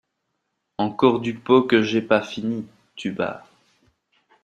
[0.79, 2.65] Encore du pot que j’aie pas fini
[2.95, 3.45] tubard.